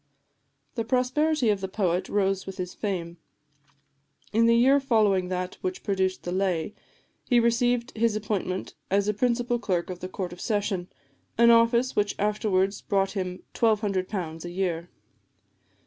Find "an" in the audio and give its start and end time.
11.37-11.51